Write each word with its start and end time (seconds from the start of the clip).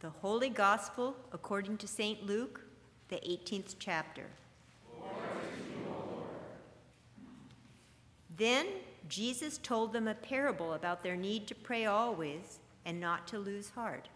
The 0.00 0.10
Holy 0.10 0.50
Gospel 0.50 1.16
according 1.32 1.78
to 1.78 1.88
St. 1.88 2.24
Luke, 2.26 2.60
the 3.08 3.16
18th 3.16 3.76
chapter. 3.78 4.26
Then 8.36 8.66
Jesus 9.08 9.56
told 9.56 9.94
them 9.94 10.06
a 10.06 10.14
parable 10.14 10.74
about 10.74 11.02
their 11.02 11.16
need 11.16 11.46
to 11.46 11.54
pray 11.54 11.86
always 11.86 12.58
and 12.84 13.00
not 13.00 13.26
to 13.28 13.38
lose 13.38 13.70
heart. 13.70 14.10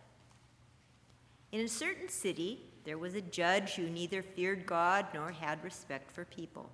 In 1.53 1.63
a 1.63 1.69
certain 1.69 2.11
city, 2.11 2.61
there 2.85 2.99
was 2.99 3.15
a 3.15 3.23
judge 3.23 3.75
who 3.75 3.89
neither 3.89 4.23
feared 4.23 4.67
God 4.67 5.07
nor 5.15 5.31
had 5.31 5.65
respect 5.65 6.11
for 6.11 6.27
people. 6.27 6.71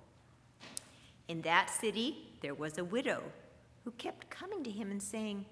In 1.29 1.41
that 1.43 1.69
city, 1.69 2.27
there 2.41 2.53
was 2.53 2.77
a 2.77 2.83
widow 2.83 3.23
who 3.85 3.91
kept 3.91 4.29
coming 4.29 4.63
to 4.65 4.69
him 4.69 4.91
and 4.91 5.01
saying, 5.01 5.45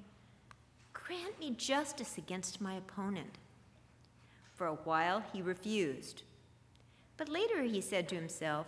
Grant 0.94 1.40
me 1.40 1.52
justice 1.52 2.18
against 2.18 2.60
my 2.60 2.76
opponent. 2.76 3.38
For 4.56 4.68
a 4.68 4.76
while 4.76 5.24
he 5.34 5.42
refused. 5.42 6.24
But 7.18 7.30
later 7.30 7.64
he 7.64 7.82
said 7.82 8.10
to 8.10 8.16
himself, 8.16 8.68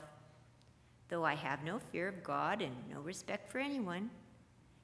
Though 1.09 1.23
I 1.23 1.35
have 1.35 1.63
no 1.63 1.79
fear 1.79 2.07
of 2.07 2.23
God 2.23 2.61
and 2.61 2.75
no 2.89 2.99
respect 2.99 3.49
for 3.49 3.59
anyone, 3.59 4.09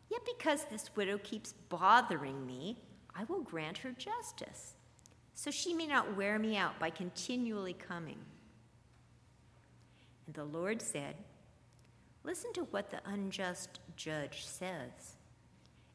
yet 0.10 0.22
because 0.26 0.66
this 0.66 0.96
widow 0.96 1.18
keeps 1.18 1.54
bothering 1.70 2.46
me, 2.46 2.78
I 3.16 3.26
will 3.26 3.42
grant 3.42 3.80
her 3.80 3.92
justice, 3.92 4.76
so 5.36 5.52
she 5.52 5.74
may 5.74 5.86
not 5.86 6.16
wear 6.16 6.40
me 6.40 6.56
out 6.56 6.80
by 6.80 6.90
continually 6.90 7.74
coming. 7.74 8.20
And 10.26 10.36
the 10.36 10.46
Lord 10.46 10.82
said, 10.82 11.16
Listen 12.24 12.54
to 12.54 12.64
what 12.66 12.90
the 12.90 13.02
unjust 13.06 13.82
judge 13.98 14.46
says. 14.46 15.18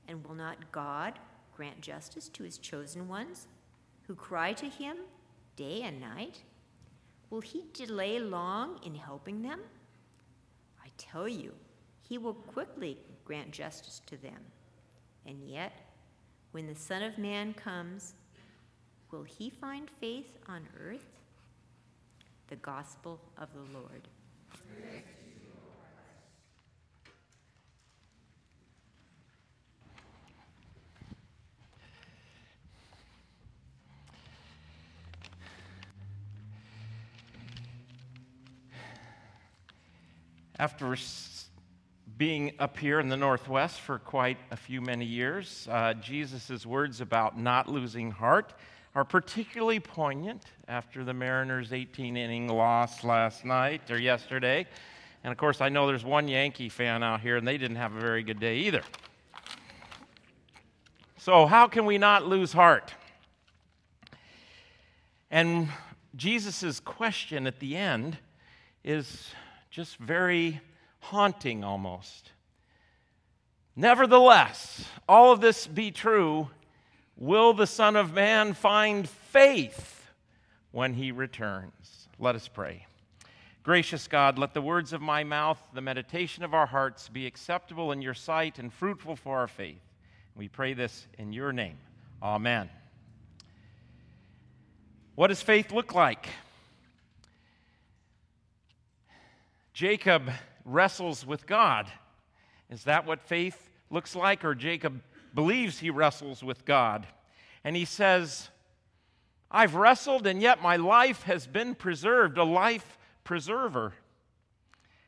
And 0.07 0.25
will 0.27 0.35
not 0.35 0.73
God 0.73 1.19
grant 1.57 1.81
justice 1.81 2.29
to 2.31 2.43
his 2.43 2.59
chosen 2.59 3.09
ones 3.09 3.47
who 4.09 4.15
cry 4.15 4.55
to 4.55 4.67
him 4.67 4.97
day 5.55 5.83
and 5.83 6.01
night? 6.01 6.41
Will 7.29 7.43
he 7.43 7.65
delay 7.75 8.19
long 8.19 8.81
in 8.85 8.95
helping 8.95 9.43
them? 9.43 9.61
I 10.83 10.89
tell 10.97 11.29
you, 11.29 11.53
he 12.09 12.17
will 12.17 12.33
quickly 12.33 12.97
grant 13.27 13.51
justice 13.51 14.01
to 14.07 14.17
them. 14.17 14.41
And 15.27 15.45
yet, 15.47 15.73
when 16.53 16.67
the 16.67 16.75
Son 16.75 17.03
of 17.03 17.19
Man 17.19 17.53
comes, 17.53 18.15
will 19.11 19.25
he 19.25 19.51
find 19.51 19.91
faith 20.01 20.39
on 20.49 20.67
earth? 20.81 21.19
The 22.49 22.57
Gospel 22.57 23.21
of 23.37 23.49
the 23.53 23.79
Lord. 23.79 24.09
After 40.59 40.97
being 42.17 42.53
up 42.59 42.77
here 42.77 42.99
in 42.99 43.09
the 43.09 43.17
Northwest 43.17 43.79
for 43.79 44.01
quite 44.01 44.39
a 44.51 44.57
few 44.57 44.81
many 44.81 45.05
years, 45.05 45.69
uh, 45.71 45.95
Jesus' 45.95 46.67
words 46.67 47.01
about 47.01 47.39
not 47.39 47.69
losing 47.69 48.11
heart 48.11 48.55
are 48.97 49.05
particularly 49.05 49.79
poignant 49.79 50.43
after 50.67 51.05
the 51.05 51.15
Mariners' 51.15 51.73
18 51.73 52.17
inning 52.17 52.49
loss 52.49 53.05
last 53.05 53.45
night 53.45 53.89
or 53.89 54.01
yesterday. 54.01 54.67
And 55.23 55.31
of 55.31 55.39
course, 55.39 55.61
I 55.61 55.69
know 55.69 55.87
there's 55.87 56.05
one 56.05 56.27
Yankee 56.27 56.69
fan 56.69 57.05
out 57.05 57.21
here, 57.21 57.37
and 57.37 57.47
they 57.47 57.57
didn't 57.57 57.77
have 57.77 57.95
a 57.95 58.01
very 58.01 58.25
good 58.25 58.41
day 58.41 58.57
either. 58.59 58.83
So, 61.19 61.47
how 61.47 61.69
can 61.69 61.87
we 61.87 61.99
not 61.99 62.27
lose 62.27 62.53
heart? 62.53 62.93
And 65.31 65.69
Jesus' 66.17 66.81
question 66.81 67.47
at 67.47 67.61
the 67.61 67.77
end 67.77 68.19
is 68.83 69.31
just 69.71 69.97
very 69.97 70.61
haunting 71.01 71.65
almost. 71.65 72.31
Nevertheless, 73.77 74.85
all 75.09 75.33
of 75.33 75.41
this 75.41 75.67
be 75.67 75.91
true, 75.91 76.49
will 77.17 77.53
the 77.53 77.67
Son 77.67 77.97
of 77.97 78.13
Man 78.13 78.55
find 78.55 79.09
faith 79.09 80.07
when 80.73 80.95
he 80.95 81.13
returns? 81.13 82.09
Let 82.19 82.35
us 82.35 82.49
pray. 82.49 82.87
Gracious 83.63 84.09
God, 84.09 84.39
let 84.39 84.55
the 84.55 84.63
words 84.63 84.93
of 84.93 85.03
my 85.03 85.25
mouth, 85.25 85.61
the 85.75 85.81
meditation 85.81 86.43
of 86.43 86.55
our 86.55 86.67
hearts 86.67 87.09
be 87.09 87.27
acceptable 87.27 87.93
in 87.93 88.01
your 88.01 88.15
sight 88.15 88.59
and 88.59 88.73
fruitful 88.73 89.15
for 89.15 89.39
our 89.39 89.47
faith. 89.47 89.83
We 90.35 90.49
pray 90.49 90.73
this 90.73 91.07
in 91.19 91.33
your 91.33 91.53
name. 91.53 91.77
Amen. 92.23 92.71
What 95.15 95.27
does 95.27 95.43
faith 95.43 95.73
look 95.73 95.95
like? 95.95 96.29
Jacob 99.79 100.33
wrestles 100.65 101.25
with 101.25 101.47
God. 101.47 101.87
Is 102.69 102.83
that 102.83 103.07
what 103.07 103.23
faith 103.23 103.71
looks 103.91 104.17
like? 104.17 104.45
Or 104.45 104.53
Jacob 104.53 105.01
believes 105.33 105.79
he 105.79 105.89
wrestles 105.89 106.43
with 106.43 106.65
God. 106.65 107.07
And 107.63 107.77
he 107.77 107.85
says, 107.85 108.49
I've 109.53 109.77
wrestled 109.77 110.27
and 110.27 110.43
yet 110.43 110.61
my 110.61 110.75
life 110.75 111.23
has 111.23 111.47
been 111.47 111.77
preserved, 111.77 112.39
a 112.39 112.43
life 112.43 112.99
preserver. 113.23 113.93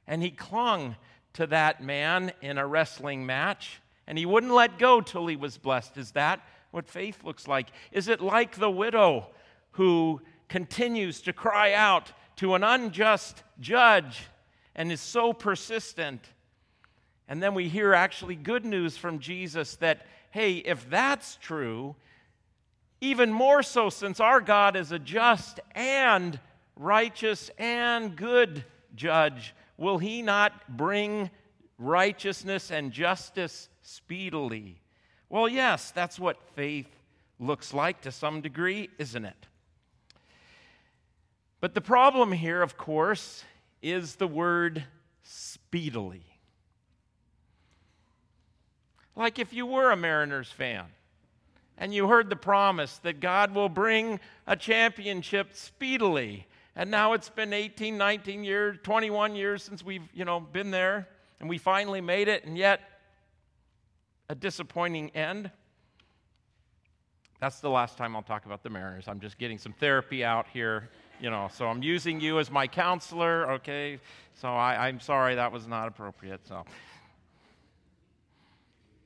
And 0.06 0.22
he 0.22 0.31
clung 0.31 0.94
to 1.32 1.48
that 1.48 1.82
man 1.82 2.31
in 2.41 2.56
a 2.56 2.64
wrestling 2.64 3.26
match 3.26 3.81
and 4.06 4.16
he 4.16 4.25
wouldn't 4.25 4.54
let 4.54 4.78
go 4.78 5.00
till 5.00 5.26
he 5.26 5.34
was 5.34 5.58
blessed. 5.58 5.97
Is 5.97 6.12
that 6.12 6.47
what 6.70 6.88
faith 6.88 7.25
looks 7.25 7.48
like? 7.48 7.70
Is 7.91 8.06
it 8.06 8.20
like 8.20 8.54
the 8.54 8.70
widow 8.70 9.31
who 9.72 10.22
continues 10.48 11.22
to 11.22 11.32
cry 11.32 11.72
out 11.72 12.12
to 12.37 12.54
an 12.54 12.62
unjust 12.62 13.42
judge 13.58 14.28
and 14.80 14.91
is 14.91 15.02
so 15.02 15.34
persistent. 15.34 16.26
And 17.28 17.42
then 17.42 17.52
we 17.52 17.68
hear 17.68 17.92
actually 17.92 18.34
good 18.34 18.64
news 18.64 18.96
from 18.96 19.18
Jesus 19.18 19.76
that, 19.76 20.06
hey, 20.30 20.54
if 20.54 20.88
that's 20.88 21.36
true, 21.36 21.96
even 23.02 23.30
more 23.30 23.62
so 23.62 23.90
since 23.90 24.20
our 24.20 24.40
God 24.40 24.76
is 24.76 24.90
a 24.90 24.98
just 24.98 25.60
and 25.74 26.40
righteous 26.76 27.50
and 27.58 28.16
good 28.16 28.64
judge, 28.96 29.54
will 29.76 29.98
he 29.98 30.22
not 30.22 30.78
bring 30.78 31.28
righteousness 31.76 32.70
and 32.70 32.90
justice 32.90 33.69
speedily? 33.82 34.80
Well, 35.28 35.46
yes, 35.46 35.90
that's 35.90 36.19
what 36.19 36.38
faith 36.54 36.88
looks 37.38 37.74
like 37.74 38.00
to 38.00 38.10
some 38.10 38.40
degree, 38.40 38.88
isn't 38.96 39.26
it? 39.26 39.46
But 41.60 41.74
the 41.74 41.82
problem 41.82 42.32
here, 42.32 42.62
of 42.62 42.78
course, 42.78 43.44
is 43.82 44.16
the 44.16 44.26
word 44.26 44.84
speedily. 45.22 46.24
Like 49.16 49.38
if 49.38 49.52
you 49.52 49.66
were 49.66 49.91
a 49.91 49.96
Mariners 49.96 50.50
fan 50.50 50.86
and 51.76 51.94
you 51.94 52.08
heard 52.08 52.30
the 52.30 52.36
promise 52.36 52.98
that 52.98 53.20
God 53.20 53.54
will 53.54 53.69
bring 53.69 54.20
a 54.46 54.56
championship 54.56 55.54
speedily, 55.54 56.46
and 56.76 56.90
now 56.90 57.12
it's 57.14 57.28
been 57.28 57.52
18, 57.52 57.98
19 57.98 58.44
years, 58.44 58.78
21 58.82 59.34
years 59.34 59.62
since 59.62 59.84
we've, 59.84 60.08
you 60.14 60.24
know, 60.24 60.40
been 60.40 60.70
there 60.70 61.08
and 61.40 61.48
we 61.48 61.58
finally 61.58 62.00
made 62.00 62.28
it, 62.28 62.44
and 62.44 62.56
yet 62.56 62.80
a 64.28 64.34
disappointing 64.34 65.10
end. 65.10 65.50
That's 67.40 67.60
the 67.60 67.70
last 67.70 67.96
time 67.96 68.14
I'll 68.14 68.22
talk 68.22 68.44
about 68.44 68.62
the 68.62 68.69
Mariners. 68.69 69.08
I'm 69.08 69.20
just 69.20 69.38
getting 69.38 69.56
some 69.56 69.72
therapy 69.72 70.22
out 70.22 70.46
here 70.52 70.90
you 71.20 71.31
know, 71.31 71.48
so 71.53 71.66
I'm 71.66 71.82
using 71.82 72.20
you 72.20 72.38
as 72.38 72.50
my 72.50 72.66
counselor, 72.66 73.53
okay? 73.53 74.00
So 74.34 74.48
I, 74.48 74.88
I'm 74.88 75.00
sorry 75.00 75.34
that 75.34 75.53
was 75.53 75.66
not 75.66 75.86
appropriate. 75.88 76.41
So 76.47 76.64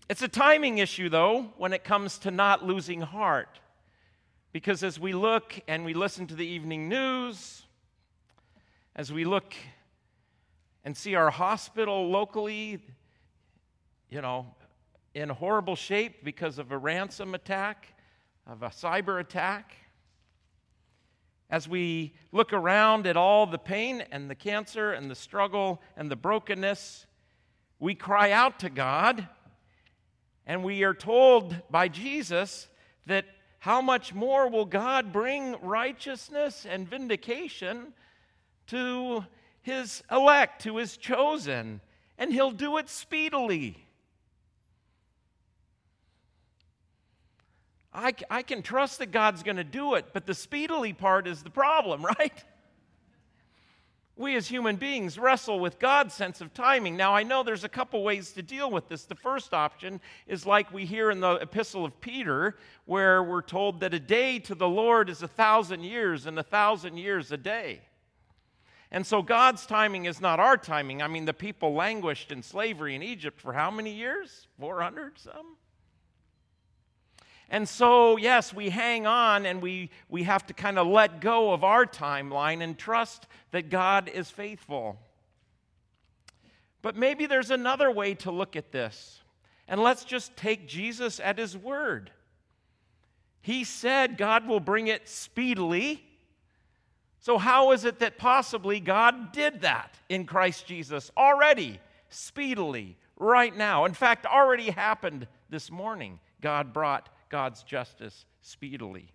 it's 0.09 0.23
a 0.23 0.29
timing 0.29 0.79
issue, 0.79 1.09
though, 1.09 1.53
when 1.57 1.73
it 1.73 1.83
comes 1.83 2.19
to 2.19 2.31
not 2.31 2.65
losing 2.65 3.01
heart. 3.01 3.59
Because 4.53 4.85
as 4.85 5.01
we 5.01 5.13
look 5.13 5.61
and 5.67 5.85
we 5.85 5.95
listen 5.95 6.29
to 6.29 6.35
the 6.37 6.47
evening 6.47 6.89
news, 6.89 7.65
as 8.95 9.13
we 9.13 9.25
look 9.25 9.53
and 10.85 10.97
see 10.97 11.17
our 11.17 11.31
hospital 11.31 12.09
locally, 12.09 12.81
you 14.09 14.21
know, 14.21 14.47
in 15.15 15.29
horrible 15.29 15.75
shape 15.75 16.23
because 16.23 16.59
of 16.59 16.71
a 16.71 16.79
ransom 16.79 17.35
attack, 17.35 17.89
of 18.47 18.63
a 18.63 18.69
cyber 18.69 19.19
attack, 19.19 19.75
as 21.51 21.69
we 21.69 22.15
look 22.33 22.53
around 22.53 23.07
at 23.07 23.17
all 23.17 23.47
the 23.47 23.59
pain 23.59 24.03
and 24.11 24.31
the 24.31 24.35
cancer 24.35 24.93
and 24.93 25.11
the 25.11 25.15
struggle 25.15 25.81
and 25.97 26.11
the 26.11 26.17
brokenness, 26.17 27.07
we 27.79 27.95
cry 27.95 28.31
out 28.31 28.61
to 28.61 28.71
God 28.71 29.29
and 30.47 30.65
we 30.65 30.85
are 30.85 30.95
told 30.95 31.57
by 31.71 31.89
Jesus 31.89 32.69
that 33.07 33.27
how 33.59 33.81
much 33.81 34.13
more 34.13 34.49
will 34.49 34.67
God 34.67 35.13
bring 35.13 35.57
righteousness 35.63 36.67
and 36.69 36.89
vindication 36.89 37.95
to 38.67 39.25
his 39.63 40.03
elect, 40.11 40.63
to 40.63 40.77
his 40.77 40.97
chosen, 40.97 41.81
and 42.19 42.33
he'll 42.33 42.51
do 42.51 42.77
it 42.77 42.89
speedily. 42.89 43.84
I, 47.95 48.13
I 48.29 48.43
can 48.43 48.63
trust 48.63 48.99
that 48.99 49.13
God's 49.13 49.43
going 49.43 49.57
to 49.57 49.65
do 49.65 49.95
it, 49.95 50.07
but 50.13 50.27
the 50.27 50.35
speedily 50.35 50.93
part 50.93 51.27
is 51.27 51.43
the 51.43 51.51
problem, 51.51 52.05
right? 52.19 52.45
We 54.17 54.37
as 54.37 54.47
human 54.47 54.77
beings 54.77 55.19
wrestle 55.19 55.59
with 55.59 55.81
God's 55.81 56.15
sense 56.15 56.41
of 56.41 56.55
timing. 56.55 56.97
Now, 56.97 57.15
I 57.15 57.25
know 57.25 57.43
there's 57.43 57.65
a 57.65 57.69
couple 57.69 58.05
ways 58.05 58.33
to 58.33 58.43
deal 58.43 58.71
with 58.71 58.89
this. 58.89 59.05
The 59.05 59.17
first 59.17 59.53
option 59.53 60.01
is 60.29 60.47
like 60.47 60.73
we 60.73 60.85
hear 60.85 61.11
in 61.11 61.19
the 61.19 61.35
epistle 61.35 61.85
of 61.85 62.01
Peter, 62.01 62.57
where 62.85 63.25
we're 63.25 63.43
told 63.43 63.81
that 63.81 63.93
a 63.93 63.99
day 63.99 64.39
to 64.41 64.55
the 64.55 64.69
Lord 64.69 65.11
is 65.11 65.23
a 65.23 65.29
thousand 65.29 65.83
years, 65.83 66.27
and 66.27 66.39
a 66.39 66.45
thousand 66.45 66.97
years 66.97 67.33
a 67.33 67.37
day. 67.37 67.81
And 68.93 69.05
so 69.05 69.21
God's 69.21 69.67
timing 69.67 70.05
is 70.05 70.21
not 70.21 70.39
our 70.39 70.57
timing. 70.57 71.03
I 71.03 71.09
mean, 71.09 71.25
the 71.25 71.35
people 71.35 71.75
languished 71.75 72.31
in 72.31 72.45
slavery 72.45 72.95
in 72.95 73.03
Egypt 73.03 73.41
for 73.41 73.53
how 73.53 73.73
many 73.73 73.93
years? 73.93 74.47
400 74.61 75.19
some? 75.19 75.57
And 77.51 77.69
so, 77.69 78.17
yes, 78.17 78.55
we 78.55 78.71
hang 78.71 79.07
on 79.07 79.47
and 79.47 79.61
we, 79.61 79.91
we 80.09 80.23
have 80.25 80.47
to 80.47 80.55
kind 80.55 80.79
of 80.79 80.87
let 80.87 81.21
go 81.21 81.53
of 81.53 81.63
our 81.63 81.87
timeline 81.87 82.63
and 82.63 82.77
trust 82.77 83.27
that 83.51 83.71
God 83.71 84.09
is 84.09 84.31
faithful. 84.31 84.99
But 86.83 86.97
maybe 86.97 87.27
there's 87.27 87.51
another 87.51 87.91
way 87.91 88.15
to 88.17 88.31
look 88.31 88.57
at 88.57 88.73
this. 88.73 89.23
And 89.69 89.83
let's 89.83 90.05
just 90.05 90.37
take 90.37 90.69
Jesus 90.69 91.21
at 91.21 91.39
his 91.39 91.57
word. 91.57 92.11
He 93.41 93.65
said 93.65 94.17
God 94.19 94.47
will 94.47 94.61
bring 94.61 94.89
it 94.89 95.09
speedily. 95.09 96.05
So, 97.21 97.39
how 97.39 97.73
is 97.73 97.85
it 97.85 98.01
that 98.01 98.19
possibly 98.19 98.81
God 98.81 99.33
did 99.33 99.63
that 99.63 99.99
in 100.09 100.27
Christ 100.27 100.67
Jesus 100.67 101.11
already, 101.17 101.81
speedily, 102.11 102.97
right 103.17 103.57
now? 103.57 103.87
In 103.87 103.95
fact, 103.95 104.27
already 104.27 104.71
happened 104.71 105.27
this 105.49 105.71
morning. 105.71 106.21
God 106.43 106.75
brought 106.75 107.09
God's 107.35 107.65
justice 107.65 108.27
speedily. 108.43 109.11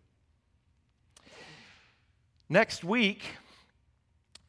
Next 2.50 2.84
week, 2.84 3.24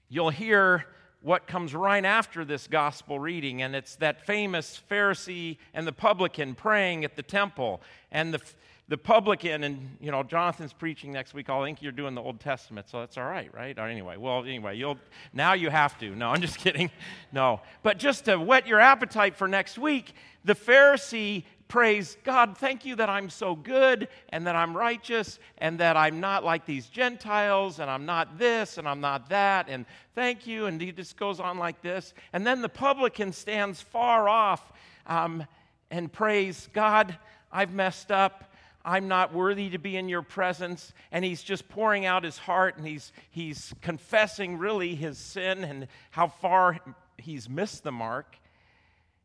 you'll 0.09 0.31
hear 0.31 0.87
what 1.23 1.47
comes 1.47 1.73
right 1.73 2.05
after 2.05 2.45
this 2.45 2.67
gospel 2.67 3.21
reading, 3.21 3.63
and 3.63 3.77
it's 3.77 3.95
that 3.95 4.27
famous 4.27 4.83
Pharisee 4.91 5.59
and 5.73 5.87
the 5.87 5.93
publican 5.93 6.57
praying 6.57 7.05
at 7.05 7.15
the 7.15 7.23
temple. 7.23 7.81
And 8.11 8.35
the, 8.35 8.41
the 8.89 8.99
publican, 8.99 9.63
and 9.63 9.97
you 10.01 10.11
know, 10.11 10.25
Jonathan's 10.25 10.73
preaching 10.73 11.13
next 11.13 11.33
week. 11.33 11.49
I 11.49 11.65
think 11.65 11.81
you're 11.81 11.93
doing 11.93 12.17
the 12.17 12.23
Old 12.23 12.41
Testament, 12.41 12.89
so 12.89 12.99
that's 12.99 13.17
all 13.17 13.23
right, 13.23 13.55
right? 13.55 13.79
Or 13.79 13.87
anyway, 13.87 14.17
well, 14.17 14.43
anyway, 14.43 14.79
you'll 14.79 14.99
now 15.33 15.53
you 15.53 15.71
have 15.71 15.97
to. 16.01 16.11
No, 16.17 16.31
I'm 16.31 16.41
just 16.41 16.59
kidding. 16.65 16.91
No, 17.31 17.61
but 17.85 17.99
just 17.99 18.25
to 18.25 18.37
whet 18.37 18.67
your 18.67 18.81
appetite 18.81 19.37
for 19.37 19.47
next 19.47 19.79
week, 19.79 20.13
the 20.45 20.57
Pharisee 20.57 21.45
praise 21.71 22.19
God, 22.25 22.59
thank 22.59 22.85
you 22.85 22.97
that 22.97 23.09
I'm 23.09 23.31
so 23.31 23.55
good 23.55 24.09
and 24.31 24.45
that 24.49 24.57
I'm 24.57 24.77
righteous 24.77 25.39
and 25.59 25.79
that 25.79 25.97
I'm 25.97 26.19
not 26.19 26.45
like 26.45 26.67
these 26.67 26.87
Gentiles 26.87 27.79
and 27.79 27.89
I'm 27.89 28.05
not 28.05 28.39
this 28.39 28.77
and 28.77 28.89
I'm 28.89 29.01
not 29.01 29.29
that 29.29 29.69
and 29.69 29.87
thank 30.17 30.49
you. 30.49 30.67
And 30.67 30.81
he 30.81 30.91
just 30.91 31.17
goes 31.17 31.39
on 31.39 31.59
like 31.59 31.81
this. 31.81 32.13
And 32.33 32.45
then 32.45 32.61
the 32.61 32.69
publican 32.69 33.33
stands 33.33 33.81
far 33.81 34.29
off 34.29 34.73
um, 35.07 35.47
and 35.93 36.13
prays, 36.13 36.69
God, 36.73 37.17
I've 37.53 37.73
messed 37.73 38.11
up. 38.11 38.53
I'm 38.85 39.07
not 39.07 39.33
worthy 39.33 39.71
to 39.71 39.79
be 39.79 39.97
in 39.97 40.09
your 40.09 40.23
presence. 40.23 40.93
And 41.13 41.25
he's 41.25 41.43
just 41.43 41.69
pouring 41.69 42.05
out 42.05 42.25
his 42.25 42.37
heart 42.37 42.79
and 42.79 42.87
he's, 42.87 43.13
he's 43.31 43.73
confessing 43.81 44.59
really 44.59 44.97
his 44.97 45.19
sin 45.19 45.63
and 45.63 45.87
how 46.11 46.27
far 46.27 46.81
he's 47.17 47.49
missed 47.49 47.85
the 47.85 47.93
mark. 47.93 48.40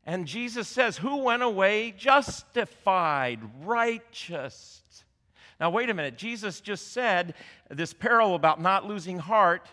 And 0.06 0.28
Jesus 0.28 0.68
says, 0.68 0.98
Who 0.98 1.18
went 1.18 1.44
away 1.44 1.92
justified, 1.98 3.40
righteous? 3.63 4.81
Now, 5.60 5.69
wait 5.69 5.90
a 5.90 5.94
minute. 5.94 6.18
Jesus 6.18 6.60
just 6.62 6.92
said 6.92 7.34
this 7.69 7.94
parable 7.94 8.36
about 8.36 8.62
not 8.62 8.86
losing 8.86 9.18
heart 9.18 9.68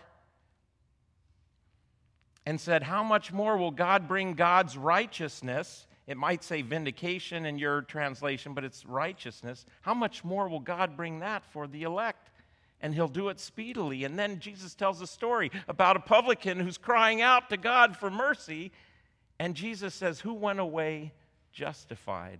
and 2.45 2.59
said, 2.59 2.83
How 2.83 3.03
much 3.03 3.31
more 3.31 3.57
will 3.57 3.71
God 3.71 4.07
bring 4.07 4.33
God's 4.33 4.77
righteousness? 4.77 5.87
It 6.07 6.17
might 6.17 6.43
say 6.43 6.61
vindication 6.61 7.45
in 7.45 7.57
your 7.57 7.81
translation, 7.81 8.53
but 8.53 8.63
it's 8.63 8.85
righteousness. 8.85 9.65
How 9.81 9.93
much 9.93 10.23
more 10.23 10.49
will 10.49 10.59
God 10.59 10.97
bring 10.97 11.19
that 11.19 11.43
for 11.51 11.67
the 11.67 11.83
elect? 11.83 12.29
And 12.81 12.93
he'll 12.93 13.07
do 13.07 13.29
it 13.29 13.39
speedily. 13.39 14.03
And 14.03 14.19
then 14.19 14.39
Jesus 14.39 14.75
tells 14.75 14.99
a 15.01 15.07
story 15.07 15.51
about 15.69 15.95
a 15.95 16.01
publican 16.01 16.59
who's 16.59 16.77
crying 16.77 17.21
out 17.21 17.49
to 17.49 17.57
God 17.57 17.95
for 17.95 18.09
mercy 18.09 18.73
and 19.39 19.55
Jesus 19.55 19.93
says, 19.93 20.19
Who 20.19 20.33
went 20.33 20.59
away 20.59 21.13
justified? 21.51 22.39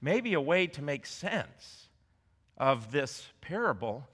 Maybe 0.00 0.34
a 0.34 0.40
way 0.40 0.66
to 0.68 0.82
make 0.82 1.06
sense 1.06 1.88
of 2.58 2.92
this 2.92 3.26
parable 3.40 4.06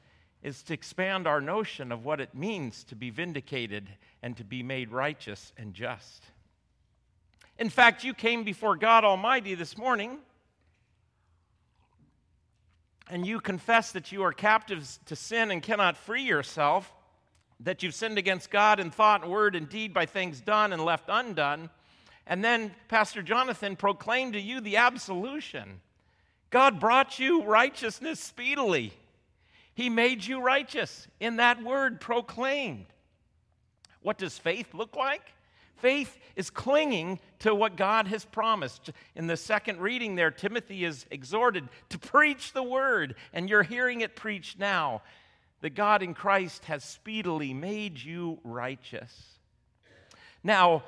is 0.42 0.62
to 0.64 0.74
expand 0.74 1.26
our 1.26 1.40
notion 1.40 1.92
of 1.92 2.04
what 2.04 2.20
it 2.20 2.34
means 2.34 2.84
to 2.84 2.96
be 2.96 3.10
vindicated 3.10 3.88
and 4.22 4.36
to 4.36 4.44
be 4.44 4.62
made 4.62 4.90
righteous 4.90 5.52
and 5.56 5.74
just. 5.74 6.24
In 7.58 7.68
fact, 7.68 8.02
you 8.02 8.14
came 8.14 8.42
before 8.42 8.76
God 8.76 9.04
Almighty 9.04 9.54
this 9.54 9.76
morning 9.76 10.18
and 13.08 13.26
you 13.26 13.40
confess 13.40 13.92
that 13.92 14.10
you 14.10 14.22
are 14.22 14.32
captives 14.32 14.98
to 15.06 15.14
sin 15.14 15.50
and 15.50 15.62
cannot 15.62 15.96
free 15.96 16.22
yourself 16.22 16.92
that 17.64 17.82
you've 17.82 17.94
sinned 17.94 18.18
against 18.18 18.50
God 18.50 18.80
in 18.80 18.90
thought, 18.90 19.28
word, 19.28 19.54
and 19.54 19.68
deed 19.68 19.94
by 19.94 20.06
things 20.06 20.40
done 20.40 20.72
and 20.72 20.84
left 20.84 21.08
undone. 21.08 21.70
And 22.26 22.44
then 22.44 22.74
Pastor 22.88 23.22
Jonathan 23.22 23.76
proclaimed 23.76 24.34
to 24.34 24.40
you 24.40 24.60
the 24.60 24.76
absolution. 24.76 25.80
God 26.50 26.80
brought 26.80 27.18
you 27.18 27.44
righteousness 27.44 28.20
speedily. 28.20 28.92
He 29.74 29.88
made 29.88 30.24
you 30.24 30.40
righteous 30.40 31.08
in 31.18 31.36
that 31.36 31.62
word 31.62 32.00
proclaimed. 32.00 32.86
What 34.02 34.18
does 34.18 34.38
faith 34.38 34.74
look 34.74 34.96
like? 34.96 35.32
Faith 35.76 36.18
is 36.36 36.50
clinging 36.50 37.18
to 37.40 37.54
what 37.54 37.76
God 37.76 38.06
has 38.06 38.24
promised. 38.24 38.90
In 39.16 39.26
the 39.26 39.36
second 39.36 39.80
reading 39.80 40.14
there, 40.14 40.30
Timothy 40.30 40.84
is 40.84 41.06
exhorted 41.10 41.68
to 41.88 41.98
preach 41.98 42.52
the 42.52 42.62
word, 42.62 43.16
and 43.32 43.48
you're 43.48 43.64
hearing 43.64 44.00
it 44.00 44.14
preached 44.14 44.58
now 44.58 45.02
that 45.62 45.70
God 45.70 46.02
in 46.02 46.12
Christ 46.12 46.66
has 46.66 46.84
speedily 46.84 47.54
made 47.54 47.98
you 47.98 48.38
righteous. 48.44 49.38
Now, 50.44 50.82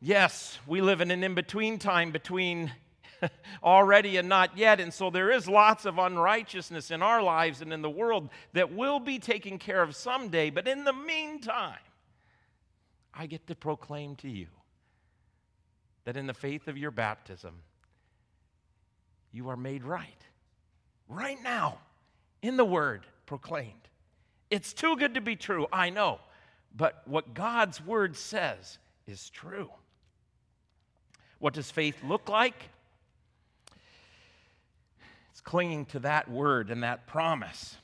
yes, 0.00 0.58
we 0.66 0.80
live 0.80 1.00
in 1.00 1.10
an 1.10 1.22
in 1.22 1.34
between 1.34 1.78
time 1.78 2.12
between 2.12 2.72
already 3.64 4.16
and 4.16 4.28
not 4.28 4.56
yet, 4.56 4.78
and 4.80 4.94
so 4.94 5.10
there 5.10 5.30
is 5.30 5.48
lots 5.48 5.86
of 5.86 5.98
unrighteousness 5.98 6.92
in 6.92 7.02
our 7.02 7.20
lives 7.20 7.60
and 7.60 7.72
in 7.72 7.82
the 7.82 7.90
world 7.90 8.30
that 8.52 8.72
will 8.72 9.00
be 9.00 9.18
taken 9.18 9.58
care 9.58 9.82
of 9.82 9.96
someday, 9.96 10.50
but 10.50 10.68
in 10.68 10.84
the 10.84 10.92
meantime, 10.92 11.78
I 13.12 13.26
get 13.26 13.46
to 13.48 13.56
proclaim 13.56 14.14
to 14.16 14.28
you 14.28 14.46
that 16.04 16.16
in 16.16 16.28
the 16.28 16.34
faith 16.34 16.68
of 16.68 16.78
your 16.78 16.92
baptism, 16.92 17.54
you 19.32 19.48
are 19.48 19.56
made 19.56 19.82
right. 19.82 20.22
Right 21.08 21.42
now, 21.42 21.78
in 22.40 22.56
the 22.56 22.64
Word 22.64 23.04
proclaimed. 23.26 23.88
It's 24.50 24.72
too 24.72 24.96
good 24.96 25.14
to 25.14 25.20
be 25.20 25.36
true, 25.36 25.66
I 25.72 25.90
know. 25.90 26.20
But 26.76 27.02
what 27.06 27.34
God's 27.34 27.84
word 27.84 28.16
says 28.16 28.78
is 29.06 29.30
true. 29.30 29.70
What 31.38 31.54
does 31.54 31.70
faith 31.70 31.96
look 32.04 32.28
like? 32.28 32.70
It's 35.30 35.40
clinging 35.40 35.86
to 35.86 35.98
that 36.00 36.30
word 36.30 36.70
and 36.70 36.82
that 36.82 37.06
promise. 37.06 37.76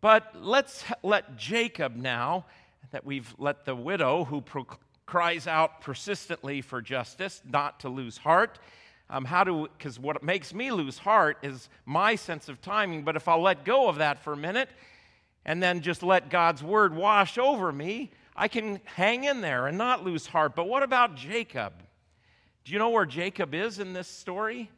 But 0.00 0.34
let's 0.40 0.84
let 1.02 1.36
Jacob 1.36 1.96
now, 1.96 2.46
that 2.92 3.04
we've 3.04 3.34
let 3.38 3.64
the 3.64 3.74
widow 3.74 4.24
who 4.24 4.40
pro- 4.40 4.66
cries 5.06 5.46
out 5.46 5.80
persistently 5.80 6.60
for 6.60 6.80
justice, 6.80 7.42
not 7.44 7.80
to 7.80 7.88
lose 7.88 8.16
heart. 8.16 8.58
Um, 9.10 9.24
how 9.24 9.44
do, 9.44 9.68
because 9.76 9.98
what 9.98 10.22
makes 10.22 10.54
me 10.54 10.70
lose 10.70 10.98
heart 10.98 11.38
is 11.42 11.68
my 11.84 12.14
sense 12.14 12.48
of 12.48 12.62
timing. 12.62 13.02
But 13.02 13.16
if 13.16 13.26
I'll 13.26 13.42
let 13.42 13.64
go 13.64 13.88
of 13.88 13.96
that 13.96 14.22
for 14.22 14.32
a 14.32 14.36
minute 14.36 14.68
and 15.44 15.62
then 15.62 15.80
just 15.80 16.02
let 16.02 16.30
God's 16.30 16.62
word 16.62 16.94
wash 16.94 17.38
over 17.38 17.72
me, 17.72 18.10
I 18.36 18.48
can 18.48 18.80
hang 18.84 19.24
in 19.24 19.40
there 19.40 19.66
and 19.66 19.76
not 19.76 20.04
lose 20.04 20.26
heart. 20.26 20.54
But 20.54 20.68
what 20.68 20.82
about 20.82 21.16
Jacob? 21.16 21.72
Do 22.64 22.72
you 22.72 22.78
know 22.78 22.90
where 22.90 23.06
Jacob 23.06 23.54
is 23.54 23.78
in 23.78 23.92
this 23.92 24.08
story? 24.08 24.70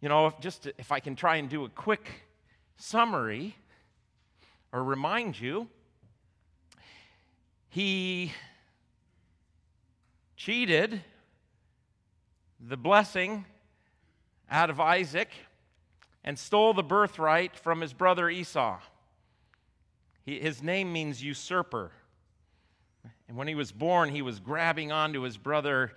You 0.00 0.08
know, 0.08 0.26
if 0.26 0.40
just 0.40 0.66
if 0.78 0.92
I 0.92 1.00
can 1.00 1.16
try 1.16 1.36
and 1.36 1.48
do 1.48 1.64
a 1.64 1.68
quick 1.68 2.08
summary 2.76 3.56
or 4.72 4.82
remind 4.84 5.40
you, 5.40 5.68
he 7.68 8.32
cheated 10.36 11.02
the 12.60 12.76
blessing 12.76 13.44
out 14.50 14.70
of 14.70 14.80
Isaac 14.80 15.30
and 16.24 16.38
stole 16.38 16.74
the 16.74 16.82
birthright 16.82 17.56
from 17.56 17.80
his 17.80 17.92
brother 17.92 18.28
Esau. 18.28 18.78
He, 20.26 20.40
his 20.40 20.62
name 20.62 20.92
means 20.92 21.22
usurper. 21.22 21.92
And 23.28 23.36
when 23.36 23.48
he 23.48 23.54
was 23.54 23.72
born, 23.72 24.10
he 24.10 24.22
was 24.22 24.40
grabbing 24.40 24.92
onto 24.92 25.22
his 25.22 25.36
brother, 25.36 25.92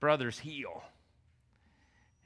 brother's 0.00 0.38
heel. 0.38 0.82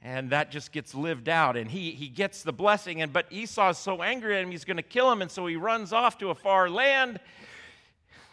and 0.01 0.29
that 0.29 0.49
just 0.49 0.71
gets 0.71 0.95
lived 0.95 1.29
out. 1.29 1.57
And 1.57 1.69
he, 1.69 1.91
he 1.91 2.07
gets 2.07 2.43
the 2.43 2.53
blessing. 2.53 3.01
And 3.01 3.13
but 3.13 3.27
esau's 3.29 3.77
so 3.77 4.01
angry 4.01 4.35
at 4.37 4.43
him 4.43 4.51
he's 4.51 4.65
going 4.65 4.77
to 4.77 4.83
kill 4.83 5.11
him. 5.11 5.21
And 5.21 5.29
so 5.29 5.45
he 5.45 5.57
runs 5.57 5.93
off 5.93 6.17
to 6.19 6.29
a 6.29 6.35
far 6.35 6.69
land. 6.69 7.19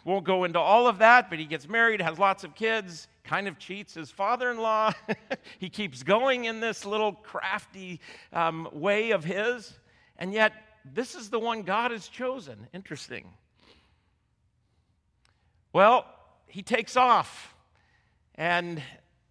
Won't 0.05 0.25
go 0.25 0.45
into 0.45 0.61
all 0.61 0.87
of 0.87 0.99
that 0.99 1.29
but 1.29 1.41
he 1.41 1.45
gets 1.45 1.69
married 1.69 2.01
has 2.01 2.17
lots 2.17 2.45
of 2.45 2.55
kids 2.55 3.09
kind 3.25 3.49
of 3.49 3.59
cheats 3.59 3.95
his 3.95 4.11
father-in-law. 4.11 4.93
He 5.59 5.69
keeps 5.69 6.03
going 6.03 6.45
in 6.45 6.61
this 6.61 6.85
little 6.85 7.13
crafty 7.13 8.01
um, 8.33 8.69
way 8.73 9.13
of 9.13 9.25
his. 9.25 9.73
And 10.19 10.33
yet 10.33 10.53
this 10.95 11.15
is 11.15 11.31
the 11.31 11.39
one 11.39 11.63
god 11.63 11.91
has 11.91 12.09
chosen. 12.09 12.69
Interesting. 12.73 13.27
Well 15.73 16.07
he 16.49 16.63
takes 16.63 16.97
off 16.97 17.55
and 18.35 18.83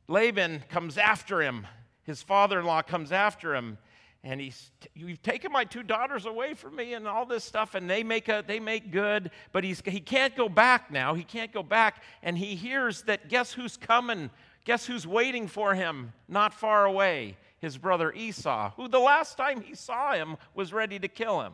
laban 0.07 0.63
comes 0.69 0.97
after 0.97 1.41
him. 1.41 1.65
His 2.03 2.21
father 2.21 2.59
in 2.59 2.65
law 2.65 2.81
comes 2.81 3.11
after 3.11 3.55
him 3.55 3.77
and 4.23 4.41
he's 4.41 4.71
you've 4.93 5.21
taken 5.21 5.51
my 5.51 5.63
two 5.63 5.83
daughters 5.83 6.25
away 6.25 6.53
from 6.55 6.75
me 6.75 6.93
and 6.93 7.07
all 7.07 7.25
this 7.25 7.43
stuff 7.43 7.75
and 7.75 7.89
they 7.89 8.03
make 8.03 8.27
a 8.27 8.43
they 8.45 8.59
make 8.59 8.91
good 8.91 9.31
but 9.51 9.63
he's 9.63 9.81
he 9.85 9.99
can't 9.99 10.35
go 10.35 10.49
back 10.49 10.91
now. 10.91 11.13
He 11.13 11.23
can't 11.23 11.51
go 11.51 11.63
back 11.63 12.03
and 12.21 12.37
he 12.37 12.55
hears 12.55 13.03
that 13.03 13.29
guess 13.29 13.53
who's 13.53 13.77
coming? 13.77 14.29
Guess 14.65 14.85
who's 14.87 15.05
waiting 15.05 15.47
for 15.47 15.75
him 15.75 16.11
not 16.27 16.53
far 16.53 16.85
away 16.85 17.37
his 17.65 17.77
brother 17.77 18.13
esau 18.13 18.71
who 18.77 18.87
the 18.87 18.99
last 18.99 19.35
time 19.37 19.61
he 19.61 19.75
saw 19.75 20.13
him 20.13 20.37
was 20.53 20.71
ready 20.71 20.99
to 20.99 21.07
kill 21.07 21.41
him 21.41 21.53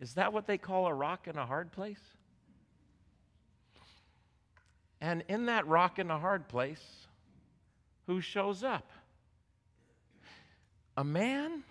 is 0.00 0.14
that 0.14 0.32
what 0.32 0.46
they 0.46 0.58
call 0.58 0.86
a 0.86 0.94
rock 0.94 1.28
in 1.28 1.36
a 1.36 1.44
hard 1.44 1.70
place 1.72 2.00
and 5.02 5.24
in 5.26 5.46
that 5.46 5.66
rock 5.66 5.98
in 5.98 6.12
a 6.12 6.18
hard 6.18 6.46
place, 6.46 6.80
who 8.06 8.20
shows 8.20 8.62
up? 8.62 8.88
A 10.96 11.02
man? 11.02 11.64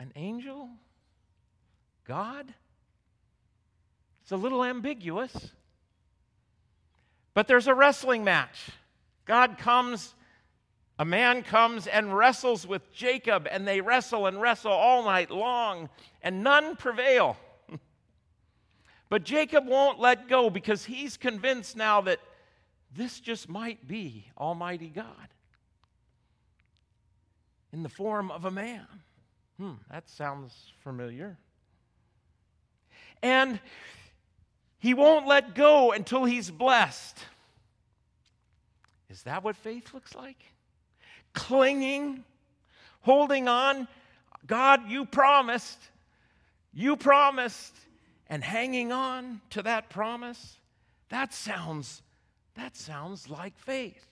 An 0.00 0.10
angel? 0.16 0.68
God? 2.08 2.52
It's 4.22 4.32
a 4.32 4.36
little 4.36 4.64
ambiguous. 4.64 5.52
But 7.40 7.48
there's 7.48 7.68
a 7.68 7.74
wrestling 7.74 8.22
match. 8.22 8.68
God 9.24 9.56
comes, 9.56 10.14
a 10.98 11.06
man 11.06 11.42
comes 11.42 11.86
and 11.86 12.14
wrestles 12.14 12.66
with 12.66 12.92
Jacob, 12.92 13.48
and 13.50 13.66
they 13.66 13.80
wrestle 13.80 14.26
and 14.26 14.42
wrestle 14.42 14.72
all 14.72 15.06
night 15.06 15.30
long, 15.30 15.88
and 16.20 16.44
none 16.44 16.76
prevail. 16.76 17.38
But 19.08 19.24
Jacob 19.24 19.66
won't 19.66 19.98
let 19.98 20.28
go 20.28 20.50
because 20.50 20.84
he's 20.84 21.16
convinced 21.16 21.78
now 21.78 22.02
that 22.02 22.20
this 22.94 23.20
just 23.20 23.48
might 23.48 23.88
be 23.88 24.26
Almighty 24.36 24.90
God 24.90 25.06
in 27.72 27.82
the 27.82 27.88
form 27.88 28.30
of 28.30 28.44
a 28.44 28.50
man. 28.50 28.86
Hmm, 29.56 29.76
that 29.90 30.10
sounds 30.10 30.74
familiar. 30.84 31.38
And 33.22 33.58
he 34.80 34.94
won't 34.94 35.26
let 35.26 35.54
go 35.54 35.92
until 35.92 36.24
he's 36.24 36.50
blessed. 36.50 37.18
Is 39.08 39.22
that 39.22 39.44
what 39.44 39.56
faith 39.56 39.94
looks 39.94 40.14
like? 40.14 40.42
Clinging, 41.32 42.24
holding 43.02 43.46
on. 43.46 43.86
God, 44.46 44.88
you 44.88 45.04
promised. 45.04 45.78
You 46.72 46.96
promised 46.96 47.74
and 48.30 48.44
hanging 48.44 48.92
on 48.92 49.40
to 49.50 49.62
that 49.62 49.90
promise, 49.90 50.56
that 51.10 51.34
sounds 51.34 52.02
that 52.54 52.76
sounds 52.76 53.30
like 53.30 53.58
faith. 53.58 54.06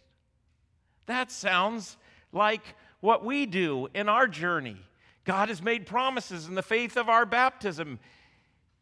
That 1.07 1.31
sounds 1.31 1.97
like 2.33 2.63
what 3.01 3.25
we 3.25 3.47
do 3.47 3.89
in 3.95 4.09
our 4.09 4.27
journey. 4.27 4.77
God 5.25 5.49
has 5.49 5.61
made 5.61 5.87
promises 5.87 6.47
in 6.47 6.55
the 6.55 6.63
faith 6.63 6.97
of 6.97 7.09
our 7.09 7.27
baptism, 7.27 7.99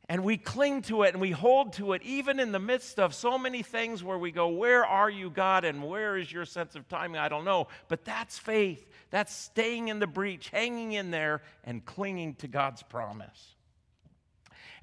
and 0.09 0.23
we 0.23 0.37
cling 0.37 0.83
to 0.83 1.03
it 1.03 1.15
and 1.15 1.21
we 1.21 1.33
hold 1.33 1.73
to 1.75 1.93
it, 1.93 2.03
even 2.03 2.39
in 2.39 2.53
the 2.53 2.61
midst 2.61 3.01
of 3.01 3.13
so 3.13 3.37
many 3.37 3.63
things 3.63 4.05
where 4.05 4.19
we 4.19 4.31
go, 4.31 4.49
Where 4.49 4.85
are 4.85 5.11
you, 5.11 5.31
God, 5.31 5.65
and 5.65 5.83
where 5.83 6.17
is 6.17 6.31
your 6.31 6.45
sense 6.45 6.77
of 6.77 6.89
timing? 6.89 7.21
I 7.21 7.29
don't 7.29 7.45
know. 7.45 7.67
But 7.89 8.05
that's 8.05 8.39
faith. 8.39 8.89
That's 9.11 9.35
staying 9.35 9.89
in 9.89 9.99
the 9.99 10.07
breach, 10.07 10.51
hanging 10.51 10.93
in 10.93 11.11
there, 11.11 11.43
and 11.65 11.85
clinging 11.85 12.35
to 12.37 12.49
God's 12.49 12.83
promise. 12.85 13.55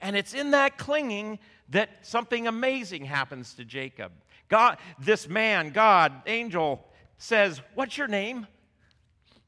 And 0.02 0.18
it's 0.18 0.34
in 0.34 0.52
that 0.52 0.78
clinging 0.78 1.40
that 1.70 1.90
something 2.02 2.46
amazing 2.46 3.06
happens 3.06 3.54
to 3.54 3.64
Jacob. 3.64 4.12
God, 4.50 4.78
this 5.00 5.30
man, 5.30 5.70
God, 5.70 6.12
angel, 6.26 6.86
says, 7.18 7.62
What's 7.76 7.98
your 7.98 8.10
name? 8.10 8.46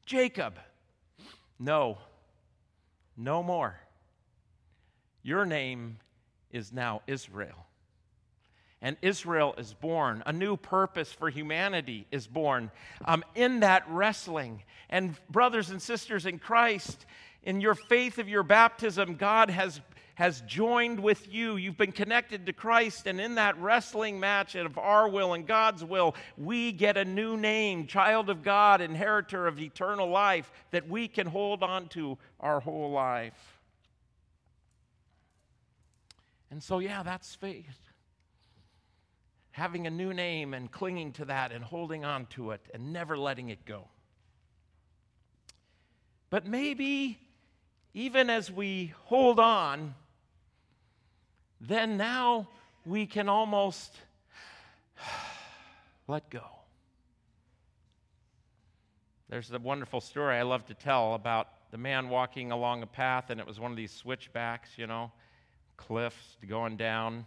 Jacob. 0.06 0.58
No, 1.58 1.98
no 3.16 3.42
more. 3.42 3.78
Your 5.26 5.44
name 5.44 5.98
is 6.52 6.72
now 6.72 7.02
Israel. 7.08 7.66
And 8.80 8.96
Israel 9.02 9.56
is 9.58 9.74
born. 9.74 10.22
A 10.24 10.32
new 10.32 10.56
purpose 10.56 11.10
for 11.10 11.30
humanity 11.30 12.06
is 12.12 12.28
born 12.28 12.70
um, 13.04 13.24
in 13.34 13.58
that 13.58 13.82
wrestling. 13.88 14.62
And, 14.88 15.16
brothers 15.28 15.70
and 15.70 15.82
sisters 15.82 16.26
in 16.26 16.38
Christ, 16.38 17.06
in 17.42 17.60
your 17.60 17.74
faith 17.74 18.18
of 18.18 18.28
your 18.28 18.44
baptism, 18.44 19.16
God 19.16 19.50
has 19.50 19.80
has 20.14 20.40
joined 20.42 20.98
with 20.98 21.30
you. 21.30 21.56
You've 21.56 21.76
been 21.76 21.92
connected 21.92 22.46
to 22.46 22.52
Christ, 22.54 23.06
and 23.06 23.20
in 23.20 23.34
that 23.34 23.58
wrestling 23.60 24.18
match 24.18 24.54
of 24.54 24.78
our 24.78 25.10
will 25.10 25.34
and 25.34 25.46
God's 25.46 25.84
will, 25.84 26.14
we 26.38 26.72
get 26.72 26.96
a 26.96 27.04
new 27.04 27.36
name, 27.36 27.86
child 27.86 28.30
of 28.30 28.42
God, 28.42 28.80
inheritor 28.80 29.46
of 29.46 29.60
eternal 29.60 30.08
life, 30.08 30.50
that 30.70 30.88
we 30.88 31.06
can 31.06 31.26
hold 31.26 31.62
on 31.62 31.88
to 31.88 32.16
our 32.40 32.60
whole 32.60 32.92
life. 32.92 33.55
And 36.50 36.62
so, 36.62 36.78
yeah, 36.78 37.02
that's 37.02 37.34
faith. 37.34 37.78
Having 39.52 39.86
a 39.86 39.90
new 39.90 40.12
name 40.12 40.54
and 40.54 40.70
clinging 40.70 41.12
to 41.14 41.24
that 41.26 41.52
and 41.52 41.64
holding 41.64 42.04
on 42.04 42.26
to 42.26 42.50
it 42.50 42.60
and 42.72 42.92
never 42.92 43.16
letting 43.16 43.48
it 43.48 43.64
go. 43.64 43.88
But 46.30 46.46
maybe 46.46 47.18
even 47.94 48.28
as 48.28 48.50
we 48.52 48.92
hold 49.04 49.40
on, 49.40 49.94
then 51.60 51.96
now 51.96 52.48
we 52.84 53.06
can 53.06 53.28
almost 53.28 53.94
let 56.06 56.28
go. 56.28 56.44
There's 59.28 59.50
a 59.50 59.58
wonderful 59.58 60.00
story 60.00 60.36
I 60.36 60.42
love 60.42 60.66
to 60.66 60.74
tell 60.74 61.14
about 61.14 61.48
the 61.72 61.78
man 61.78 62.10
walking 62.10 62.52
along 62.52 62.82
a 62.82 62.86
path, 62.86 63.30
and 63.30 63.40
it 63.40 63.46
was 63.46 63.58
one 63.58 63.70
of 63.72 63.76
these 63.76 63.90
switchbacks, 63.90 64.70
you 64.76 64.86
know, 64.86 65.10
cliffs 65.76 66.36
going 66.46 66.76
down. 66.76 67.26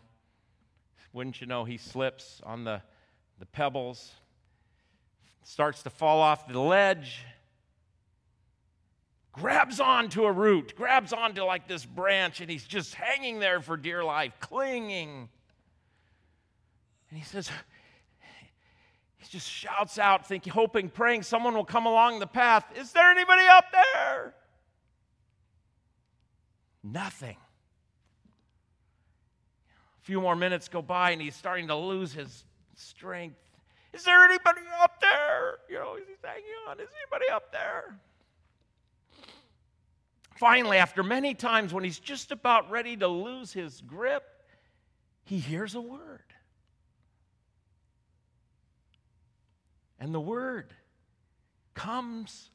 Wouldn't 1.13 1.41
you 1.41 1.47
know, 1.47 1.63
he 1.63 1.77
slips 1.77 2.41
on 2.45 2.63
the, 2.63 2.81
the 3.39 3.45
pebbles, 3.45 4.11
starts 5.43 5.83
to 5.83 5.89
fall 5.89 6.21
off 6.21 6.47
the 6.47 6.59
ledge, 6.59 7.25
grabs 9.31 9.79
onto 9.79 10.25
a 10.25 10.31
root, 10.31 10.75
grabs 10.75 11.13
onto 11.13 11.43
like 11.43 11.67
this 11.67 11.85
branch, 11.85 12.41
and 12.41 12.49
he's 12.49 12.65
just 12.65 12.93
hanging 12.93 13.39
there 13.39 13.61
for 13.61 13.75
dear 13.75 14.03
life, 14.03 14.33
clinging. 14.39 15.29
And 17.09 17.17
he 17.17 17.25
says, 17.25 17.49
he 19.17 19.27
just 19.29 19.49
shouts 19.49 19.97
out, 19.97 20.27
thinking, 20.27 20.53
hoping, 20.53 20.89
praying 20.89 21.23
someone 21.23 21.55
will 21.55 21.65
come 21.65 21.87
along 21.87 22.19
the 22.19 22.27
path. 22.27 22.65
Is 22.75 22.91
there 22.91 23.09
anybody 23.09 23.45
up 23.47 23.65
there? 23.71 24.35
Nothing. 26.83 27.37
Few 30.09 30.19
more 30.19 30.35
minutes 30.35 30.67
go 30.67 30.81
by, 30.81 31.11
and 31.11 31.21
he's 31.21 31.35
starting 31.35 31.67
to 31.67 31.75
lose 31.75 32.11
his 32.11 32.43
strength. 32.73 33.37
Is 33.93 34.03
there 34.03 34.23
anybody 34.23 34.61
up 34.81 34.99
there? 34.99 35.57
You 35.69 35.75
know, 35.75 35.97
he's 35.97 36.17
hanging 36.23 36.45
on. 36.67 36.79
Is 36.79 36.87
anybody 37.03 37.31
up 37.31 37.51
there? 37.51 37.95
Finally, 40.35 40.77
after 40.77 41.03
many 41.03 41.35
times 41.35 41.75
when 41.75 41.83
he's 41.83 41.99
just 41.99 42.31
about 42.31 42.71
ready 42.71 42.97
to 42.97 43.07
lose 43.07 43.53
his 43.53 43.81
grip, 43.81 44.23
he 45.25 45.37
hears 45.37 45.75
a 45.75 45.81
word. 45.81 46.33
And 49.99 50.11
the 50.11 50.19
word 50.19 50.73
comes 51.75 52.49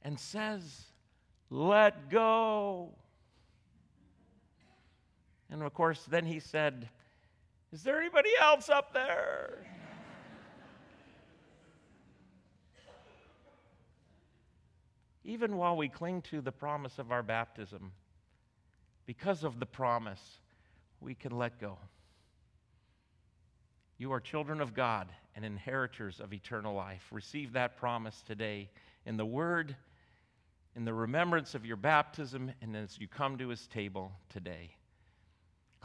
and 0.00 0.18
says, 0.18 0.86
Let 1.50 2.08
go. 2.08 2.94
And 5.56 5.64
of 5.64 5.72
course, 5.72 6.04
then 6.06 6.26
he 6.26 6.38
said, 6.38 6.90
Is 7.72 7.82
there 7.82 7.98
anybody 7.98 8.28
else 8.38 8.68
up 8.68 8.92
there? 8.92 9.64
even 15.24 15.56
while 15.56 15.74
we 15.78 15.88
cling 15.88 16.20
to 16.22 16.42
the 16.42 16.52
promise 16.52 16.98
of 16.98 17.10
our 17.10 17.22
baptism, 17.22 17.92
because 19.06 19.44
of 19.44 19.58
the 19.58 19.64
promise, 19.64 20.40
we 21.00 21.14
can 21.14 21.38
let 21.38 21.58
go. 21.58 21.78
You 23.96 24.12
are 24.12 24.20
children 24.20 24.60
of 24.60 24.74
God, 24.74 25.08
and 25.34 25.42
inheritors 25.42 26.20
of 26.20 26.34
eternal 26.34 26.74
life. 26.74 27.08
Receive 27.10 27.54
that 27.54 27.78
promise 27.78 28.22
today 28.26 28.68
in 29.06 29.16
the 29.16 29.24
Word, 29.24 29.74
in 30.74 30.84
the 30.84 30.92
remembrance 30.92 31.54
of 31.54 31.64
your 31.64 31.78
baptism, 31.78 32.52
and 32.60 32.76
as 32.76 32.98
you 33.00 33.08
come 33.08 33.38
to 33.38 33.48
His 33.48 33.66
table 33.68 34.12
today. 34.28 34.76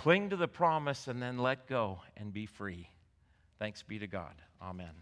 Cling 0.01 0.31
to 0.31 0.35
the 0.35 0.47
promise 0.47 1.07
and 1.07 1.21
then 1.21 1.37
let 1.37 1.67
go 1.67 1.99
and 2.17 2.33
be 2.33 2.47
free. 2.47 2.89
Thanks 3.59 3.83
be 3.83 3.99
to 3.99 4.07
God. 4.07 4.33
Amen. 4.59 4.95